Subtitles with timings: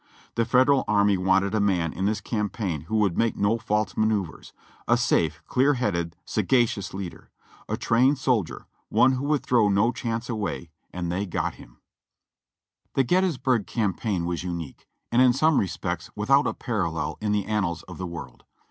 [0.33, 4.51] The Federal army wanted a man in this campaign who would make no false manoeuvres—
[4.87, 7.29] a safe, clear headed, sagacious leader;
[7.69, 11.77] a trained soldier, one who would throw no chance away; and they got him.
[12.95, 16.09] 384 JOHNNY REB AND BILLY YANK The Gettysburg Campaign was unique, and in some respects
[16.15, 18.43] without a parallel in the annals of the world.